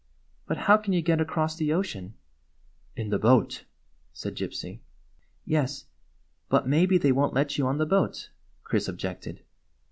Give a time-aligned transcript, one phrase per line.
[0.47, 2.15] "But how can you get across the ocean
[2.95, 3.65] ?""In the boat/'
[4.13, 4.79] said Gypsy."
[5.55, 5.85] Yes,
[6.49, 8.31] but maybe they won't let you on the boat,"
[8.63, 9.43] Chris objected.